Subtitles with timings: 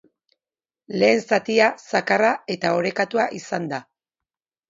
[1.01, 3.83] Lehen zatia zakarra eta orekatua izan da.